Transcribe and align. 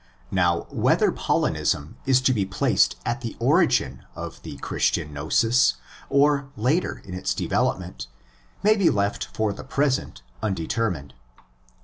Now, 0.31 0.61
whether 0.71 1.11
Paulinism 1.11 1.95
is 2.07 2.21
to 2.21 2.33
be 2.33 2.43
placed 2.43 2.95
at 3.05 3.21
the 3.21 3.37
origin 3.39 4.03
of 4.15 4.41
the 4.41 4.57
Christian 4.57 5.13
gnosis 5.13 5.75
or 6.09 6.49
later 6.57 7.03
in 7.05 7.13
its 7.13 7.35
development 7.35 8.07
may 8.63 8.75
be 8.75 8.89
left 8.89 9.25
for 9.31 9.53
the 9.53 9.63
present 9.63 10.23
undetermined. 10.41 11.13